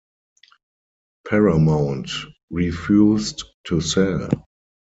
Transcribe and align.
Paramount 1.27 2.09
refused 2.49 3.43
to 3.67 3.79
sell. 3.81 4.29